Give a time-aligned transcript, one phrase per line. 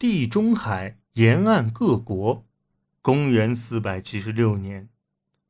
[0.00, 2.46] 地中海沿岸各国。
[3.02, 4.88] 公元四百七十六年，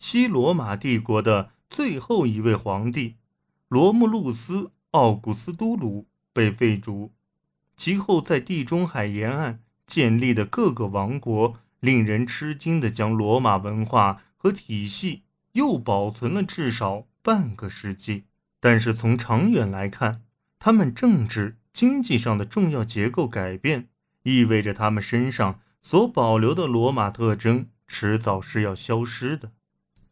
[0.01, 3.15] 西罗马帝国的最后一位皇帝
[3.69, 7.13] 罗慕路斯·奥古斯都鲁被废除。
[7.77, 15.23] 其后，在地中海沿岸建立的各个王国，令人吃惊的将罗马文化和体系
[15.53, 18.25] 又保存了至少半个世纪。
[18.59, 20.23] 但是，从长远来看，
[20.59, 23.87] 他们政治经济上的重要结构改变，
[24.23, 25.61] 意味着他们身上。
[25.83, 29.53] 所保留的罗马特征，迟早是要消失的。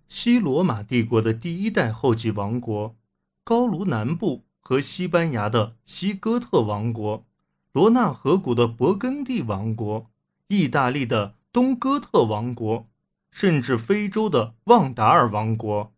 [0.08, 2.96] 西罗马帝国的第一代后继王国，
[3.44, 7.26] 高卢南部和西班牙的西哥特王国，
[7.72, 10.10] 罗纳河谷的勃艮第王国，
[10.46, 12.88] 意大利的东哥特王国，
[13.30, 15.92] 甚至非洲的旺达尔王国，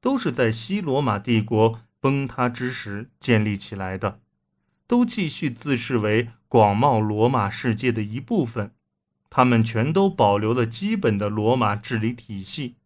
[0.00, 4.18] 都是在西罗马帝国崩塌之时建立起来的，
[4.88, 8.70] 都继续自视为广袤罗马世界的一部分。
[9.28, 12.76] 他们全都保留了基本的罗马治理体系，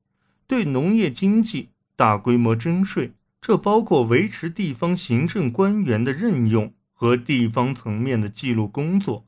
[0.47, 9.27] 对农业经济大规模征税，这包括维持地方行政官员的任用和地方层面的记录工作，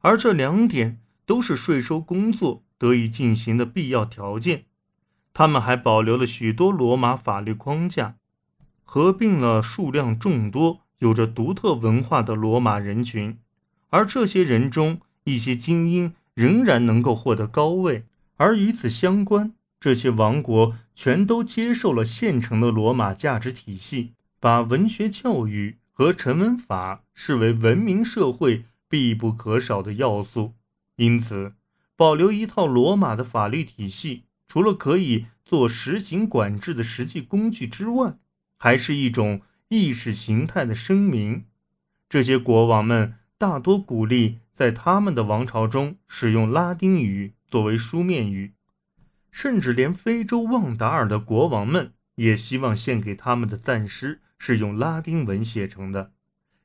[0.00, 4.64] 而这两点都是税收工作得以进行的必要条件。
[5.32, 8.16] 他们还保留了许多罗马法律框架，
[8.82, 13.38] 合并了数量众多、有着独特文化的罗马人群，
[13.90, 16.14] 而这些人中一些精英。
[16.36, 18.04] 仍然能够获得高位，
[18.36, 30.52] 而与此相关，这些王国全都接受了现成的罗马价值体系，把文学教育和成文法视为文明社会必不可少的要素。
[30.96, 31.54] 因此，
[31.96, 38.18] 保留一套罗马的法律体系，除了可以做实行管制的实际工具之外，
[38.58, 39.40] 还是一种
[39.70, 41.46] 意识形态的声明。
[42.10, 44.40] 这些国王们大多鼓励。
[44.52, 48.54] 在他们的王朝中，使用拉丁语作为书面语，
[49.30, 56.12] 甚至连非洲旺达尔的国王们也希望献给他们的赞诗是用拉丁文写成的。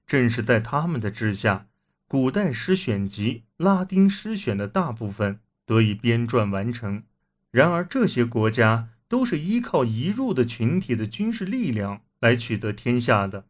[0.08, 1.68] 正是在他们的治下，
[2.08, 7.04] 古代诗选集《拉丁诗选》的大部分得以编撰完成。
[7.52, 13.48] 然而，这些国家都是依靠移入的群体的军事力量来取得天下的，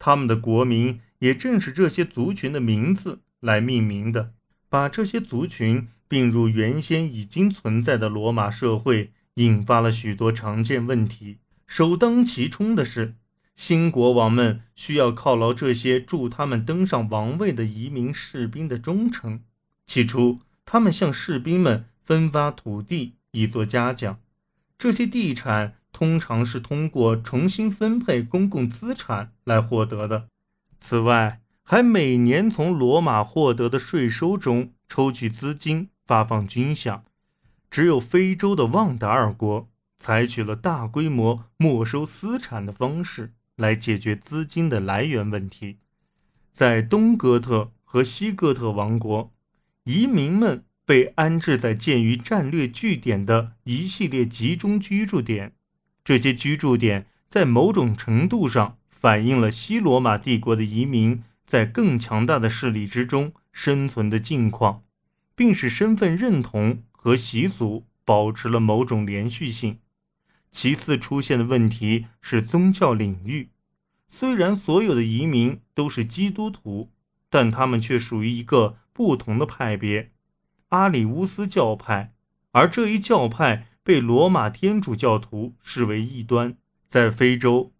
[0.00, 3.20] 他们的国民也正是这些族群的名字。
[3.40, 4.32] 来命名的，
[4.68, 11.38] 把这些族群并入原先已经存在的罗马社会，引发了许多常见问题。
[11.64, 13.14] 首当其冲的是，
[13.54, 19.44] 新国王们需要犒劳这些助他们登上王位的移民士兵的忠诚。
[19.86, 24.18] 起初，他们向士兵们分发土地以作嘉奖，
[24.76, 30.26] 这些地产通常是通过重新分配公共资产来获得的。
[30.80, 37.02] 此外，还每年从罗马获得的税收中抽取资金发放军饷，
[37.70, 39.68] 只有非洲的旺达尔国
[39.98, 45.78] 采取了大规模没收私产的方式来解决资金的来源问题。
[46.52, 49.32] 在东哥特和西哥特王国，
[49.84, 55.52] 移民们被安置在建于战略据点的一系列集中居住点，
[56.02, 61.22] 这些居住点在某种程度上反映了西罗马帝国的移民。
[61.48, 64.82] 在更强大的势力之中生存的境况，
[65.34, 69.78] 并使身份认同和习俗保持了某种连续性。
[70.50, 73.48] 其次出现的问题是宗教领域。
[74.08, 76.90] 虽然所有的移民都是基督徒，
[77.30, 80.10] 但他们却属于一个不同的派别——
[80.68, 82.12] 阿里乌斯教派，
[82.52, 86.58] 而这一教派被罗马天主教徒视为异端。
[86.86, 87.72] 在非洲，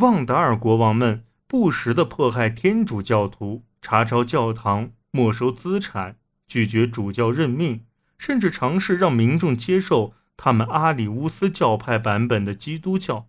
[0.00, 1.24] 旺达尔国王们。
[1.46, 6.14] 不时地迫害天主教徒，查抄教堂，没收资产，
[6.46, 7.84] 拒绝主教任命，
[8.16, 13.26] 甚至尝试让民众接受他们阿里乌斯教派版本的基督教。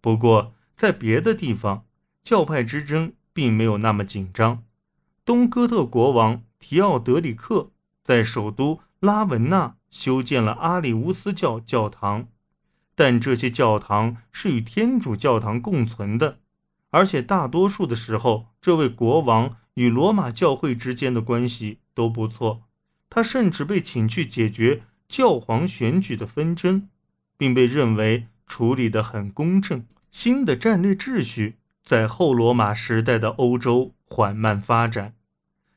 [0.00, 1.84] 不过，在别的地方，
[2.22, 4.62] 教派之争并没有那么紧张。
[5.26, 7.72] 东哥特国王提奥德里克
[8.02, 12.28] 在首都拉文纳修建了阿里乌斯教教堂，
[12.98, 16.40] 但这些教堂是与天主教堂共存的。
[16.90, 22.64] 而且大多数的时候，这位国王与罗马教会之间的关系都不错。
[23.08, 26.88] 他甚至被请去解决教皇选举的纷争，
[27.36, 29.86] 并被认为处理得很公正。
[30.10, 35.14] 新的战略秩序在后罗马时代的欧洲缓慢发展，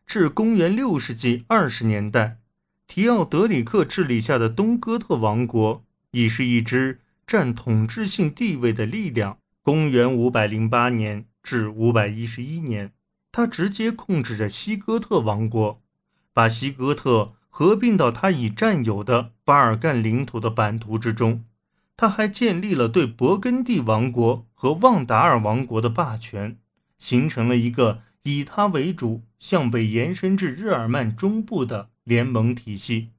[0.07, 2.39] 至公元六世纪二十年代，
[2.87, 9.37] 提奥德里克治理下的东哥特王国已是一支占统治性地位的力量。
[9.61, 12.91] 公元五百零八年至五百一十一年，
[13.31, 15.81] 他直接控制着西哥特王国，
[16.33, 21.45] 把西哥特合并到他已占有的巴尔干领土的版图之中。
[21.95, 26.57] 他还建立了对勃艮第王国和旺达尔王国的霸权，
[26.97, 33.11] 形成了一个以他为主、向北延伸至日耳曼中部的联盟体系。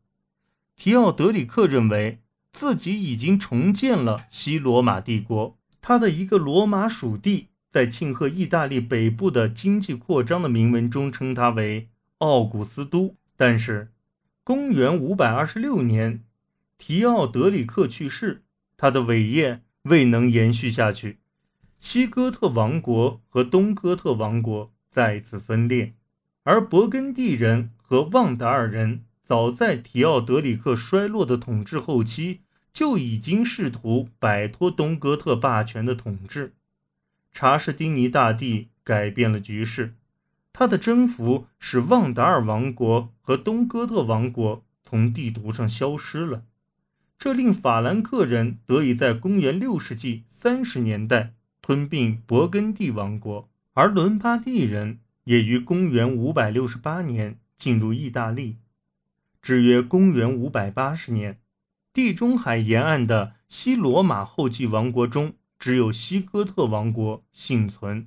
[0.76, 2.18] 提奥德里克认为
[2.52, 11.88] 自己已经重建了西罗马帝国，他的一个罗马属地在庆贺意大利北部的经济扩张的铭文中称他为
[12.18, 13.16] 奥古斯都。
[13.36, 13.90] 但是，
[14.44, 16.22] 公元526年，
[16.78, 18.42] 提奥德里克去世。
[18.76, 21.18] 他的伟业未能延续下去，
[21.78, 25.94] 西哥特王国和东哥特王国再次分裂，
[26.42, 32.40] 而勃艮第人和旺达尔人早在提奥德里克衰落的统治后期
[32.72, 36.54] 就已经试图摆脱东哥特霸权的统治。
[37.32, 39.94] 查士丁尼大帝改变了局势，
[40.52, 46.42] 他的征服使旺达尔王国和东哥特王国从地图上消失了。
[47.18, 58.56] 这令法兰克人得以在公元六世纪三十年代吞并勃艮第王国，而伦巴第人也于公元五百六十八年进入意大利。
[59.42, 61.40] 至约公元五百八十年，
[61.92, 68.06] 地中海沿岸的西罗马后继王国中，只有西哥特王国幸存。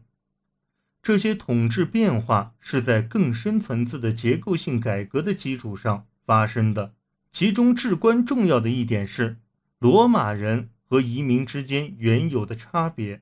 [1.03, 6.93] 这些统治变化是在更深层次的结构性改革的基础上发生的。
[7.33, 9.35] 其中至关重要的一点是，
[9.79, 13.21] 罗马人和移民之间原有的差别，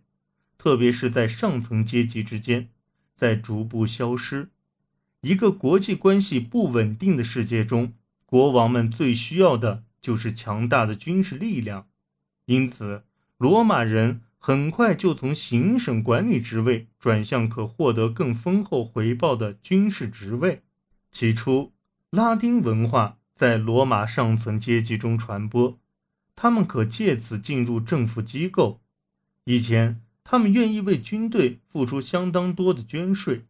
[0.60, 2.70] 特别是在上层阶级之间，
[3.16, 4.52] 在逐步消失。
[5.22, 7.94] 一个国际关系不稳定的世界中，
[8.34, 11.86] 国王们最需要的就是强大的军事力量。
[12.46, 13.04] 因此，
[13.38, 20.64] 罗马人很快就从行省管理职位转向可获得更丰厚回报的军事职位。
[21.12, 21.74] 起初，
[22.10, 23.20] 拉丁文化。
[23.36, 25.80] 在罗马上层阶级中传播，
[26.36, 28.82] 他们可借此进入政府机构。
[29.44, 33.46] 以前，他们愿意为军队付出相当多的捐税，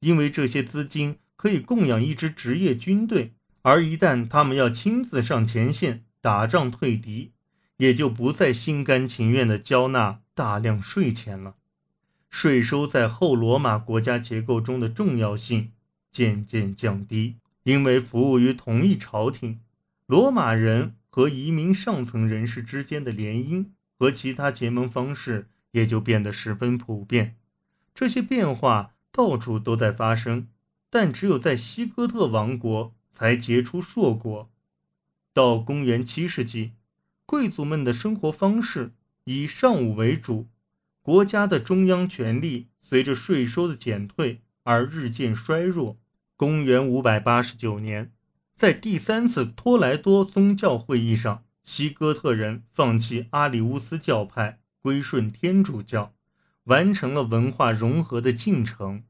[0.00, 3.34] 因为这些资金可以供养一支职业军队。
[3.62, 7.32] 而一旦他们要亲自上前线打仗退敌，
[7.78, 11.56] 也就不再心甘情愿地交纳大量税钱了。
[12.28, 15.72] 税收在后罗马国家结构中的重要性
[16.10, 17.36] 渐渐降低。
[17.64, 19.60] 因为服务于同一朝廷，
[20.06, 23.66] 罗马人和移民上层人士之间的联姻
[23.96, 27.36] 和其他结盟方式也就变得十分普遍。
[27.94, 30.48] 这些变化到处都在发生，
[30.90, 34.50] 但只有在西哥特王国才结出硕果。
[35.32, 36.72] 到公元七世纪，
[37.24, 38.92] 贵族们的生活方式
[39.24, 40.48] 以上武为主，
[41.02, 45.98] 国家的中央权力随着税收的减退而日渐衰弱。
[46.36, 48.10] 公元五百八十九年，
[48.54, 56.12] 在第三次托莱多宗教会议上，西哥特人放弃阿里乌斯教派，归顺天主教，
[56.64, 59.04] 完成了文化融合的进程。